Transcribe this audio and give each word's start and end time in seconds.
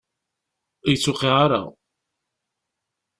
Ur 0.87 0.89
yi-d-tuqiɛ 0.91 1.33
ara. 1.43 1.61